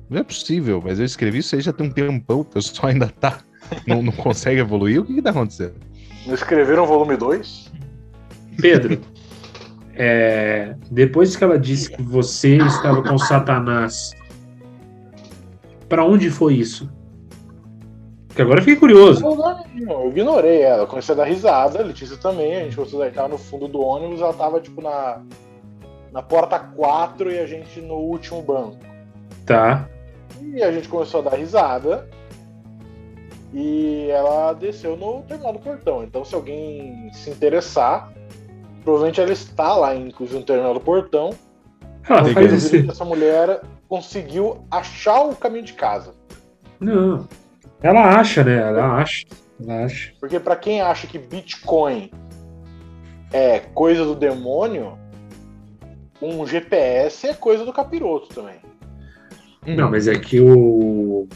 [0.10, 3.08] Não é possível, mas eu escrevi isso aí já tem um tempão, o pessoal ainda
[3.08, 3.40] tá.
[3.86, 5.02] Não, não consegue evoluir.
[5.02, 5.76] O que que tá acontecendo?
[6.28, 7.72] Não escreveram o volume 2?
[8.62, 9.02] Pedro,
[9.96, 14.12] é, depois que ela disse que você estava com Satanás,
[15.88, 16.90] pra onde foi isso?
[18.28, 19.22] Porque agora eu fiquei curioso.
[19.22, 20.84] Não, eu ignorei ela.
[20.84, 22.56] Eu comecei a dar risada, a Letícia também.
[22.58, 25.24] A gente começou a dar tava no fundo do ônibus, ela tava tipo na,
[26.12, 28.78] na porta 4 e a gente no último banco.
[29.46, 29.90] Tá.
[30.40, 32.08] E a gente começou a dar risada.
[33.54, 36.04] E ela desceu no terminal do portão.
[36.04, 38.12] Então, se alguém se interessar,
[38.84, 41.32] provavelmente ela está lá, inclusive no terminal do portão.
[42.10, 42.92] Ela Tem faz que- isso.
[42.92, 46.14] Essa mulher conseguiu achar o caminho de casa.
[46.80, 47.28] Não.
[47.82, 48.58] Ela acha, né?
[48.58, 49.26] Ela acha.
[49.62, 50.14] Ela acha.
[50.20, 52.12] Porque para quem acha que Bitcoin
[53.32, 54.98] é coisa do demônio,
[56.22, 58.56] um GPS é coisa do capiroto também.
[59.66, 61.28] Não, mas é que o.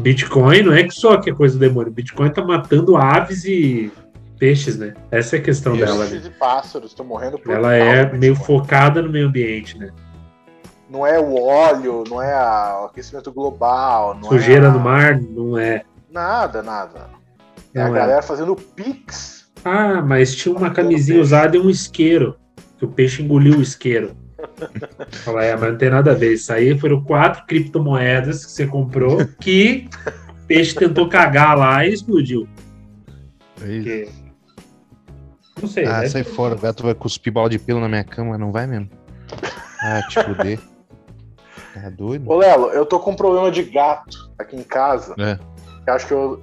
[0.00, 1.92] Bitcoin não é que só que é coisa do demônio.
[1.92, 3.92] Bitcoin tá matando aves e
[4.38, 4.94] peixes, né?
[5.10, 6.08] Essa é a questão Peixes dela.
[6.08, 6.22] né?
[6.26, 9.90] e pássaros estão morrendo por Ela é meio focada no meio ambiente, né?
[10.88, 14.80] Não é o óleo, não é a- o aquecimento global, não Sujeira é a- no
[14.80, 15.82] mar não é.
[16.10, 17.08] Nada, nada.
[17.74, 17.98] É a Não é.
[18.00, 19.48] galera fazendo pix.
[19.64, 22.34] Ah, mas tinha uma camisinha usada e um isqueiro.
[22.78, 24.16] Que o peixe engoliu o isqueiro.
[25.24, 26.34] Fala, é, mas não tem nada a ver.
[26.34, 29.88] Isso aí foram quatro criptomoedas que você comprou que
[30.28, 32.48] o peixe tentou cagar lá e explodiu.
[33.62, 33.66] É.
[33.66, 34.08] Porque...
[35.60, 36.08] Não sei, Ah, né?
[36.08, 38.88] sai fora, o gato vai cuspir bola de pelo na minha cama, não vai mesmo.
[39.82, 40.58] Ah, te fuder.
[41.74, 42.28] Tá doido?
[42.28, 45.14] Ô, Lelo, eu tô com um problema de gato aqui em casa.
[45.18, 45.38] É.
[45.86, 46.42] Eu acho que eu.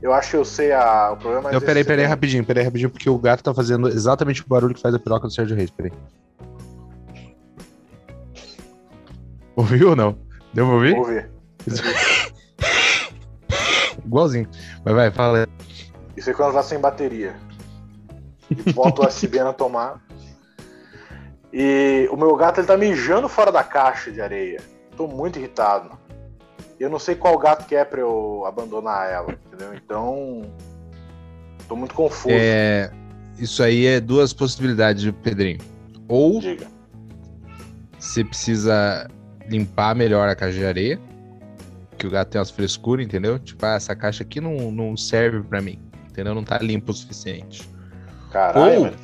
[0.00, 1.42] Eu acho que eu sei a, o problema.
[1.44, 4.74] mas Eu, peraí, peraí, rapidinho, peraí, rapidinho, porque o gato tá fazendo exatamente o barulho
[4.74, 5.92] que faz a piroca do Sérgio Reis, peraí.
[9.56, 10.16] Ouviu ou não?
[10.54, 10.94] Deu pra ouvir?
[10.94, 11.30] Vou ver.
[14.04, 14.48] Igualzinho.
[14.84, 15.46] Mas vai, fala.
[16.16, 17.34] Isso é quando vai sem bateria.
[18.74, 20.00] Bota o USB na tomada.
[21.52, 24.60] E o meu gato ele tá mijando fora da caixa de areia.
[24.96, 25.90] Tô muito irritado.
[26.80, 29.74] Eu não sei qual gato que é pra eu abandonar ela, entendeu?
[29.74, 30.42] Então.
[31.68, 32.34] Tô muito confuso.
[32.34, 32.90] É,
[33.38, 35.60] isso aí é duas possibilidades, Pedrinho.
[36.08, 36.66] Ou Diga.
[37.98, 39.08] você precisa
[39.48, 41.00] limpar melhor a caixa de areia,
[41.98, 43.38] que o gato tem umas frescuras, entendeu?
[43.38, 45.78] Tipo, ah, essa caixa aqui não, não serve pra mim,
[46.10, 46.34] entendeu?
[46.34, 47.68] Não tá limpo o suficiente.
[48.30, 48.96] Caralho, Ou velho.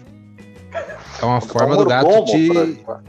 [1.21, 3.03] É uma forma do gato te limpar.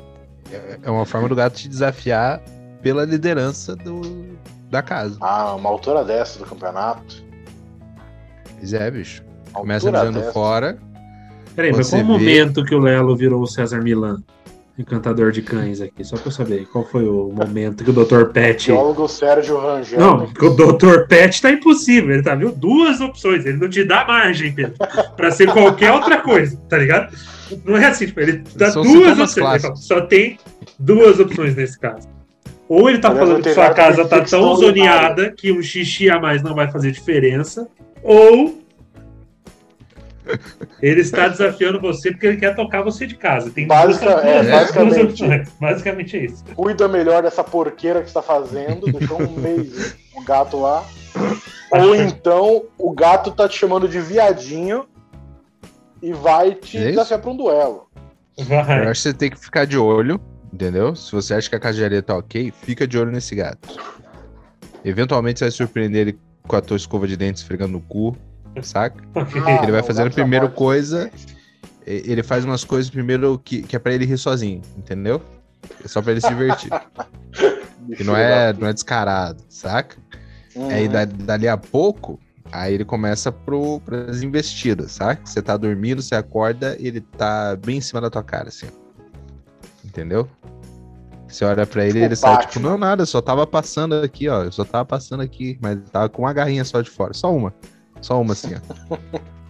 [0.84, 2.42] é uma forma do gato te desafiar
[2.82, 4.38] pela liderança do,
[4.70, 5.18] da casa.
[5.22, 7.24] Ah, uma altura dessa do campeonato.
[8.58, 9.24] Pois é, bicho.
[9.54, 10.32] Começa mijando dessa.
[10.32, 10.78] fora.
[11.56, 14.22] Peraí, mas qual o momento que o Lelo virou o César Milan?
[14.80, 16.66] Encantador de cães aqui, só pra eu saber.
[16.72, 18.28] Qual foi o momento que o Dr.
[18.32, 18.68] Pet.
[18.68, 20.00] Geólogo Sérgio Rangel.
[20.00, 21.06] Não, porque o Dr.
[21.06, 22.14] Pet tá impossível.
[22.14, 22.50] Ele tá, viu?
[22.54, 23.46] Duas opções.
[23.46, 24.76] Ele não te dá margem, Pedro,
[25.18, 27.14] pra ser qualquer outra coisa, tá ligado?
[27.66, 29.62] Não é assim, tipo, ele dá São duas opções.
[29.62, 30.40] Fala, Só tem
[30.80, 32.08] duas opções nesse caso.
[32.70, 36.22] Ou ele tá Aliás, falando que sua casa tá tão zoneada que um xixi a
[36.22, 37.68] mais não vai fazer diferença.
[38.02, 38.62] Ou
[40.82, 43.50] ele está desafiando você porque ele quer tocar você de casa.
[43.52, 45.52] Tem duas, Basica- é, duas basicamente.
[45.60, 46.44] Basicamente é isso.
[46.56, 48.92] Cuida melhor dessa porqueira que você tá fazendo.
[48.92, 50.84] Deixou um mês o gato lá.
[51.72, 54.86] Ou então o gato tá te chamando de viadinho
[56.02, 57.88] e vai te É desafiar pra um duelo.
[58.38, 58.88] Eu Vai.
[58.88, 60.20] acho que você tem que ficar de olho,
[60.54, 60.96] entendeu?
[60.96, 63.78] Se você acha que a areia tá ok, fica de olho nesse gato.
[64.84, 68.16] Eventualmente você vai surpreender ele com a tua escova de dente esfregando no cu,
[68.62, 69.04] saca?
[69.16, 70.58] Ah, Ele vai fazendo primeiro morde.
[70.58, 71.12] coisa,
[71.86, 75.22] Ele faz umas coisas primeiro que, que é pra ele rir sozinho, entendeu?
[75.84, 76.70] É só pra ele se divertir.
[77.98, 79.98] Que não é, não é descarado, saca?
[80.56, 80.70] Uhum.
[80.70, 82.20] Aí da- dali a pouco,
[82.52, 85.22] aí ele começa pro, pras investidas, saca?
[85.26, 88.68] Você tá dormindo, você acorda, ele tá bem em cima da tua cara, assim.
[89.84, 90.28] Entendeu?
[91.28, 93.96] Você olha pra ele e Tipo ele sai, tipo, não, nada, eu só tava passando
[93.96, 94.44] aqui, ó.
[94.44, 97.14] Eu só tava passando aqui, mas tava com uma garrinha só de fora.
[97.14, 97.54] Só uma.
[98.02, 98.98] Só uma, assim, ó.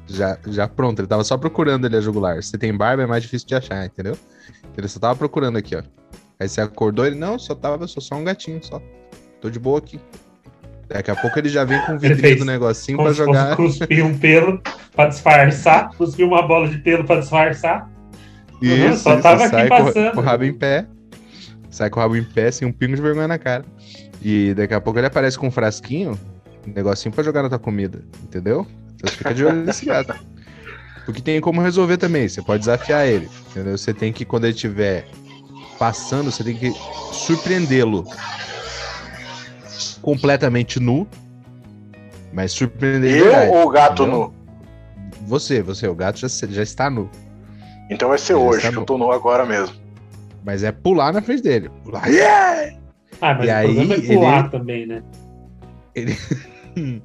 [0.08, 2.42] já, já pronto, ele tava só procurando ele a jugular.
[2.44, 4.18] Se tem barba, é mais difícil de achar, entendeu?
[4.78, 5.84] Ele só tava procurando aqui, ó.
[6.40, 8.82] Aí você acordou, ele, não, só tava, sou só um gatinho, só.
[9.42, 10.00] Tô de boa aqui.
[10.88, 13.56] Daqui a pouco ele já vem com o vidrinho do negocinho fosse jogar.
[13.56, 14.60] cuspir um pelo
[14.96, 17.90] pra disfarçar, cuspir uma bola de pelo pra disfarçar.
[18.62, 20.12] Isso, só isso, tava aqui sai com- passando.
[20.14, 20.88] Com, o rabo em pé.
[21.70, 23.64] Sai com o rabo em pé, sem um pingo de vergonha na cara.
[24.22, 26.20] E daqui a pouco ele aparece com um frasquinho,
[26.68, 28.66] um negocinho pra jogar na tua comida, entendeu?
[28.96, 30.14] Então fica de olho nesse gato.
[31.06, 33.78] Porque tem como resolver também, você pode desafiar ele, entendeu?
[33.78, 35.08] Você tem que, quando ele estiver
[35.80, 36.72] passando, você tem que
[37.12, 38.06] surpreendê-lo
[40.02, 41.08] completamente nu,
[42.34, 44.34] mas surpreender de Eu verdade, ou o gato entendeu?
[44.34, 44.40] nu?
[45.28, 47.10] Você, você, o gato já, já está nu.
[47.90, 49.76] Então vai ser Ele hoje, que eu tô nu agora mesmo.
[50.46, 51.70] Mas é pular na frente dele.
[51.84, 52.08] Pular.
[52.08, 52.78] Yeah!
[53.22, 55.04] Ah, mas E o aí, problema é pular ele- também, né?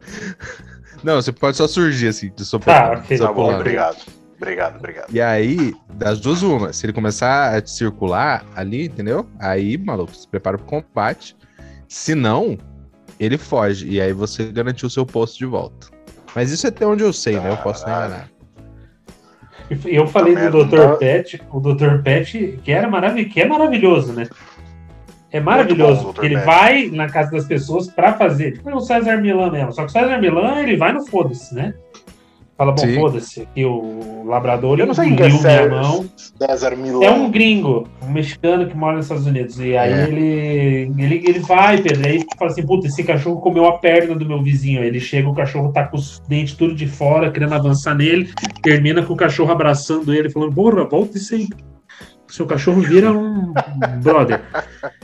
[1.02, 2.90] Não, você pode só surgir assim, de soprar.
[2.92, 3.16] Tá, ok.
[3.18, 3.98] só Tá bom, obrigado.
[4.36, 5.06] Obrigado, obrigado.
[5.14, 9.26] E aí, das duas uma, se ele começar a te circular ali, entendeu?
[9.38, 11.36] Aí, maluco, se prepara pro combate.
[11.88, 12.58] Se não,
[13.18, 13.88] ele foge.
[13.88, 15.88] E aí você garantiu o seu posto de volta.
[16.34, 17.50] Mas isso é até onde eu sei, né?
[17.50, 18.12] Eu posso estar Caralho.
[18.12, 18.34] enganado.
[19.86, 20.90] E Eu falei Tá do merda, Dr.
[20.90, 22.02] tá- Pet, o Dr.
[22.02, 24.28] Pet, que, era marav que é maravilhoso, né?
[25.34, 28.52] É maravilhoso, bom, porque ele vai na casa das pessoas pra fazer.
[28.52, 29.72] Tipo o César Milan mesmo.
[29.72, 31.74] Só que o César Milan, ele vai no foda-se, né?
[32.56, 36.04] Fala, bom, foda-se, aqui o labrador Eu não sei quem que é César, mão.
[36.16, 37.02] César Milão.
[37.02, 39.58] É um gringo, um mexicano que mora nos Estados Unidos.
[39.58, 40.06] E aí É.
[40.06, 44.24] ele, ele, ele vai, Pedro, aí fala assim, puta, esse cachorro comeu a perna do
[44.24, 44.82] meu vizinho.
[44.82, 48.30] Aí ele chega, o cachorro tá com os dentes tudo de fora, querendo avançar nele,
[48.62, 51.48] termina com o cachorro abraçando ele, falando, porra, volta isso aí.
[52.34, 53.54] Seu cachorro vira um
[54.02, 54.40] brother.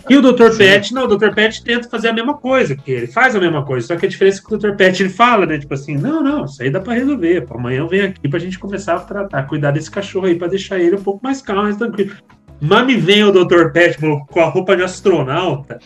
[0.08, 0.56] E o Dr.
[0.58, 1.32] Pet, não, o Dr.
[1.32, 4.08] Pet tenta fazer a mesma coisa, porque ele faz a mesma coisa, só que a
[4.08, 4.74] diferença é que o Dr.
[4.74, 5.56] Pet ele fala, né?
[5.56, 7.42] Tipo assim, não, não, isso aí dá pra resolver.
[7.42, 10.48] Pô, amanhã eu venho aqui pra gente começar a tratar, cuidar desse cachorro aí, pra
[10.48, 12.16] deixar ele um pouco mais calmo, mais tranquilo.
[12.60, 13.70] Mas me vem o Dr.
[13.72, 15.78] Pet com a roupa de astronauta,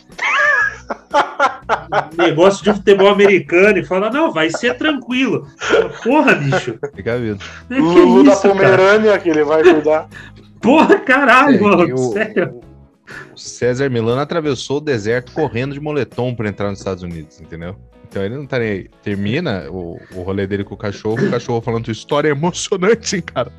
[2.16, 5.46] negócio de futebol americano, e fala, não, vai ser tranquilo.
[6.02, 6.78] Porra, bicho.
[6.94, 7.14] Fica.
[7.68, 8.54] Que Lulu da isso, cara?
[8.54, 10.08] Pomerânia, que ele vai cuidar.
[10.64, 11.94] Porra, caralho, É, mano.
[11.94, 12.60] o- Sério.
[13.34, 17.76] O César Milano atravessou o deserto correndo de moletom pra entrar nos Estados Unidos, entendeu?
[18.08, 18.90] Então ele não tá nem aí.
[19.02, 23.22] Termina o, o rolê dele com o cachorro, o cachorro falando história é emocionante, hein,
[23.22, 23.52] cara.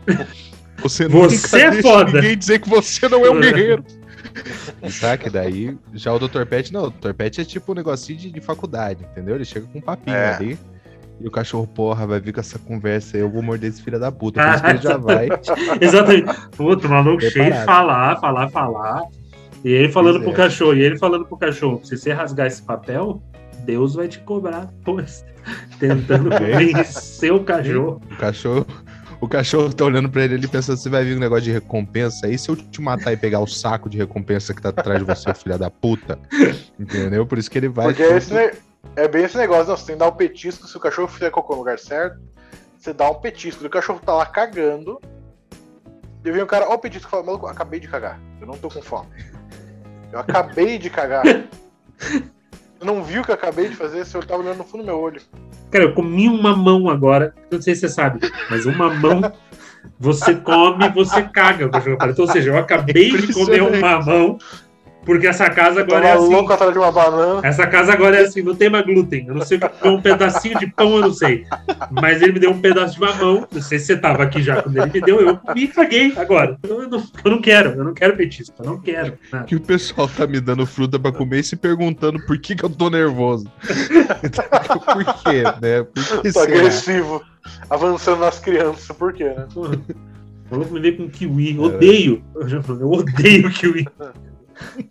[0.79, 2.11] Você, Você é foda.
[2.11, 3.83] ninguém dizer que você não é um guerreiro.
[4.81, 5.29] E saca?
[5.29, 6.45] Daí já o Dr.
[6.45, 7.13] Pet, não, o Dr.
[7.13, 9.35] Pet é tipo um negocinho de, de faculdade, entendeu?
[9.35, 10.35] Ele chega com um papinho É.
[10.35, 10.59] ali.
[11.19, 13.99] E o cachorro, porra, vai vir com essa conversa aí, eu vou morder esse filho
[13.99, 14.41] da puta.
[14.41, 15.29] Por isso que ele já vai.
[15.79, 16.47] Exatamente.
[16.57, 17.65] Puta, o maluco cheio de Preparado.
[17.65, 19.03] falar, falar, falar.
[19.63, 20.45] E ele falando Pois pro é.
[20.45, 23.21] cachorro, e ele falando pro cachorro, se você rasgar esse papel,
[23.65, 25.25] Deus vai te cobrar depois.
[25.79, 28.01] Tentando vencer o cachorro.
[28.11, 28.67] O cachorro,
[29.21, 32.27] o cachorro tá olhando pra ele ali pensando, você vai vir um negócio de recompensa
[32.27, 35.05] aí, se eu te matar e pegar o saco de recompensa que tá atrás de
[35.05, 36.19] você, filha da puta.
[36.79, 37.25] Entendeu?
[37.25, 37.87] Por isso que ele vai.
[37.87, 38.53] Porque é, esse
[38.95, 41.29] é bem esse negócio, não, você tem que dar um petisco, se o cachorro fizer
[41.29, 42.19] cocô no lugar certo,
[42.77, 43.63] você dá um petisco.
[43.63, 45.01] E o cachorro tá lá cagando.
[46.23, 48.19] E vem o cara, ó o petisco e fala, maluco, acabei de cagar.
[48.39, 49.09] Eu não tô com fome.
[50.11, 51.23] Eu acabei de cagar.
[52.77, 54.87] Eu não viu o que eu acabei de fazer, você tava olhando no fundo do
[54.87, 55.21] meu olho.
[55.71, 59.21] Cara, eu comi uma mão agora, não sei se você sabe, mas uma mão
[59.99, 61.65] você come, você caga.
[61.65, 62.11] o cachorro fala.
[62.11, 64.37] Então, ou seja, eu acabei de comer uma mão,
[65.05, 66.33] porque essa casa agora é tava assim.
[66.33, 67.41] louco atrás de uma banana.
[67.43, 69.25] Essa casa agora é assim, não tem mais glúten.
[69.27, 71.45] Eu não sei o que foi um pedacinho de pão, eu não sei.
[71.91, 73.47] Mas ele me deu um pedaço de mamão.
[73.51, 76.13] Não sei se você estava aqui já quando ele me deu, eu comi e caguei
[76.17, 76.57] agora.
[76.63, 79.13] Eu, não, eu não quero, eu não quero petisco, eu não quero.
[79.31, 79.45] nada.
[79.45, 82.65] Que o pessoal tá me dando fruta pra comer e se perguntando por que, que
[82.65, 83.45] eu tô nervoso.
[83.61, 85.83] por quê, né?
[85.83, 87.21] Por que Tô agressivo.
[87.69, 89.45] Avançando nas crianças, por quê, né?
[89.55, 89.69] O
[90.51, 91.59] maluco me veio com kiwi.
[91.59, 92.23] Odeio.
[92.35, 93.87] Eu, já falei, eu odeio kiwi.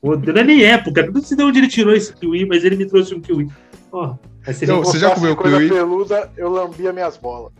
[0.02, 1.06] Não é nem época.
[1.10, 3.48] Não sei de onde ele tirou esse kiwi, mas ele me trouxe um kiwi.
[3.92, 5.68] Não, Você já comeu coisa kiwi?
[5.70, 7.52] peluda, eu lambia minhas bolas.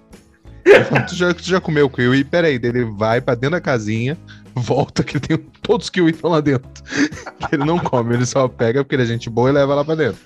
[1.08, 2.24] Tu já, tu já comeu kiwi?
[2.24, 4.16] Pera aí, ele vai pra dentro da casinha,
[4.54, 6.68] volta que tem todos os kiwi estão lá dentro.
[7.52, 9.94] Ele não come, ele só pega porque ele é gente boa e leva lá pra
[9.94, 10.20] dentro.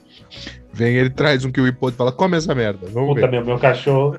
[0.73, 3.31] Vem, ele traz um kiwi podre e fala, come essa merda, vamos Puta, ver.
[3.33, 4.17] meu, meu cachorro.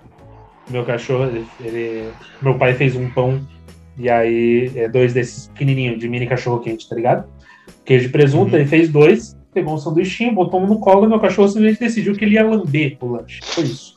[0.70, 2.10] Meu cachorro, ele, ele-
[2.42, 3.42] Meu pai fez um pão.
[3.98, 7.26] E aí, é dois desses pequenininhos de mini cachorro quente, tá ligado?
[7.90, 8.60] Queijo de presunto, Uhum.
[8.60, 12.14] ele fez dois, pegou um sanduichinho, botou um no colo e meu cachorro simplesmente decidiu
[12.14, 13.40] que ele ia lamber o lanche.
[13.44, 13.96] Foi isso.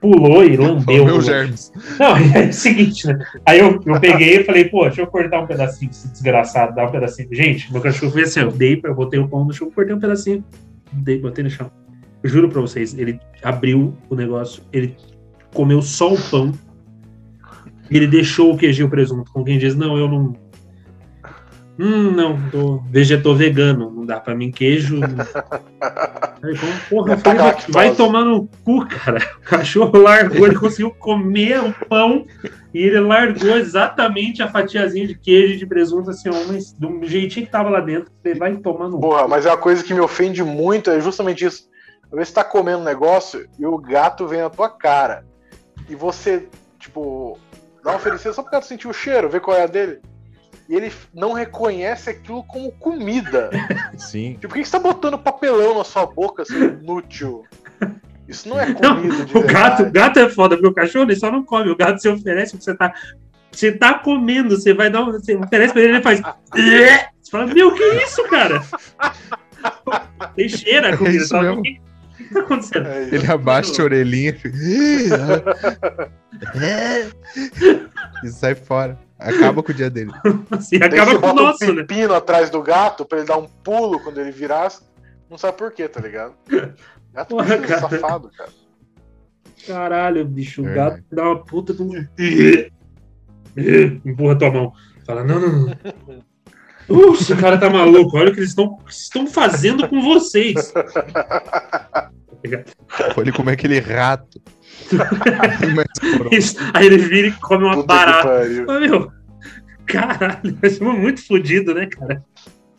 [0.00, 1.04] Pulou e lambeu.
[1.04, 1.26] Lanche.
[1.28, 1.72] germes.
[2.00, 3.24] Não, e aí é o seguinte, né?
[3.46, 6.84] Aí eu, eu peguei e falei, pô, deixa eu cortar um pedacinho desse desgraçado, dá
[6.84, 7.28] um pedacinho.
[7.30, 10.00] Gente, meu cachorro foi assim, eu dei, eu botei o pão no chão, cortei um
[10.00, 10.44] pedacinho,
[10.92, 11.70] dei, botei no chão.
[12.24, 14.96] Eu juro pra vocês, ele abriu o negócio, ele
[15.54, 16.52] comeu só o pão,
[17.88, 19.30] e ele deixou o queijo e o presunto.
[19.32, 20.34] Com quem diz, não, eu não.
[21.78, 25.00] Hum, não, tô vegetou vegano, não dá pra mim queijo.
[26.42, 29.18] Aí, como, porra, falei, vai, tomar no cu, cara.
[29.44, 32.26] O cachorro largou, ele conseguiu comer o pão
[32.72, 37.46] e ele largou exatamente a fatiazinha de queijo e de presunto, assim, mas do jeitinho
[37.46, 38.10] que tava lá dentro.
[38.24, 39.00] Ele vai tomar no cu.
[39.00, 41.68] Porra, mas é uma coisa que me ofende muito, é justamente isso.
[42.04, 45.24] Às vezes você tá comendo um negócio e o gato vem na tua cara.
[45.88, 47.38] E você, tipo,
[47.82, 50.00] dá uma oferecida só gato sentir o cheiro, ver qual é a dele.
[50.68, 53.50] E ele não reconhece aquilo como comida.
[53.98, 54.34] Sim.
[54.34, 57.44] Tipo, por que você tá botando papelão na sua boca, seu inútil?
[58.26, 61.04] Isso não é Não, comida de o gato, o gato é foda, porque o cachorro
[61.04, 61.70] ele só não come.
[61.70, 62.94] O gato se oferece, você tá.
[63.52, 65.12] Você tá comendo, você vai dar um.
[65.12, 66.20] Você oferece pra ele, ele faz.
[66.20, 68.62] Você fala, meu, que isso, cara?
[70.34, 71.16] Tem cheira a comida.
[71.16, 71.46] isso sabe?
[71.46, 71.60] mesmo.
[71.60, 71.80] O que,
[72.32, 72.88] tá acontecendo?
[72.88, 73.14] É isso.
[73.14, 74.56] Ele abaixa a orelhinha e fica,
[78.24, 78.98] e sai fora.
[79.18, 80.10] Acaba com o dia dele.
[80.70, 81.82] Daí acaba com o bota nosso, um né?
[81.84, 84.82] pepino atrás do gato pra ele dar um pulo quando ele virasse.
[85.30, 86.34] Não sabe por quê, tá ligado?
[87.12, 87.80] Gato Porra, cara.
[87.80, 88.50] safado, cara.
[89.66, 90.96] Caralho, bicho, o Verdade.
[90.96, 92.06] gato dá uma puta de um.
[94.04, 94.72] Empurra tua mão.
[95.06, 96.24] Fala, não, não, não.
[96.88, 98.16] Uh, esse cara tá maluco.
[98.16, 100.72] Olha o que eles estão estão fazendo com vocês.
[103.16, 104.40] Olha como é aquele rato.
[106.30, 106.56] Isso.
[106.72, 108.28] Aí ele vira e come uma Puta barata.
[108.66, 109.12] Mas, meu,
[109.86, 112.24] caralho, nós somos muito fodidos, né, cara?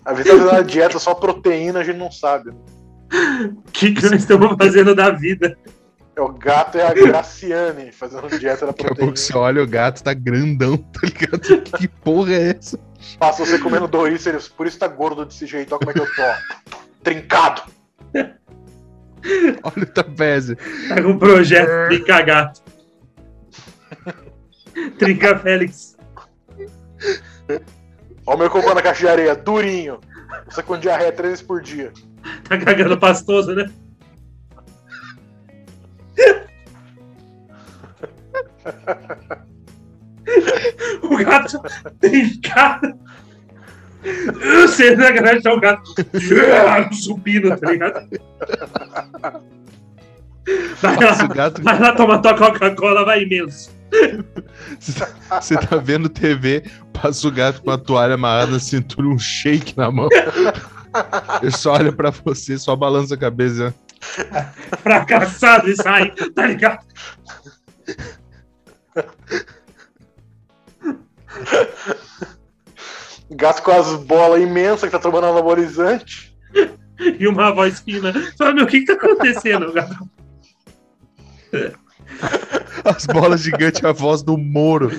[0.04, 2.52] A gente tá uma dieta só proteína, a gente não sabe.
[2.52, 5.58] O que, que nós estamos fazendo da vida?
[6.16, 9.16] É o gato e a Graciane fazendo dieta da daqui a pouco proteína.
[9.18, 11.42] você olha o gato, tá grandão, tá ligado?
[11.78, 12.80] Que porra é essa?
[13.20, 16.06] Passa você comendo Doritos, por isso tá gordo desse jeito, olha como é que eu
[16.06, 16.80] tô.
[17.04, 17.64] Trincado.
[19.64, 20.58] Olha o trapézio.
[20.88, 22.62] Tá com um projeto Trinca Gato.
[24.98, 25.96] Trinca Félix.
[28.28, 30.00] Olha o meu cocô na caixa de areia, durinho.
[30.50, 31.92] Você com diarreia três vezes por dia.
[32.48, 33.72] Tá cagando pastoso, né?
[41.04, 41.62] O gato
[42.00, 43.00] trincado.
[44.62, 45.84] Você na garagem tá o gato
[46.94, 48.08] subindo, tá ligado?
[50.82, 51.64] Vai Nossa, lá, gato.
[51.64, 53.74] vai lá tomar tua Coca-Cola, vai imenso.
[54.80, 59.76] Você tá vendo TV, passa o gato com a toalha amarrada na cintura, um shake
[59.78, 60.10] na mão.
[61.42, 63.74] Ele só olha pra você, só balança a cabeça.
[64.84, 66.80] Fracassado e sai, tá ligado?
[73.46, 76.36] Gato com as bolas imensas que tá tomando anabolizante.
[77.20, 78.14] E uma voz fina.
[78.38, 80.10] Fala, meu, o que que tá acontecendo, gato?
[82.86, 84.90] As bolas gigantes, a voz do Moro.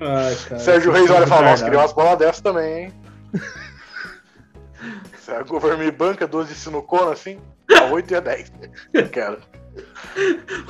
[0.00, 0.58] Ai, cara.
[0.58, 2.92] Sérgio Reis olha e fala, nossa, queria umas bolas dessas também, hein?
[5.18, 7.38] Se a governo me banca, duas de sinucona assim,
[7.78, 8.52] a 8 e a 10.
[9.12, 9.51] Quero.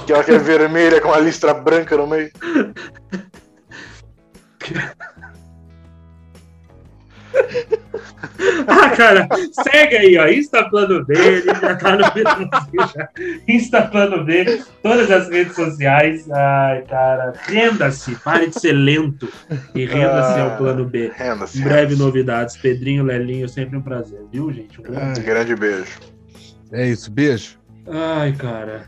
[0.00, 2.30] Aquela que é vermelha com uma listra branca no meio.
[8.66, 10.26] Ah, cara, segue aí, ó.
[10.28, 13.08] Insta Plano B, ele já tá no já.
[13.48, 16.28] Insta Plano B, todas as redes sociais.
[16.30, 19.28] Ai, cara, renda-se, pare de ser lento
[19.74, 20.44] e renda-se Ah.
[20.44, 21.12] ao Plano B.
[21.14, 21.60] Renda-se.
[21.60, 22.56] Em breve novidades.
[22.56, 24.80] Pedrinho, Lelinho, sempre um prazer, viu, gente?
[24.80, 25.20] Um grande...
[25.20, 25.98] Grande beijo.
[26.72, 27.58] É isso, beijo.
[27.88, 28.84] Ai, cara.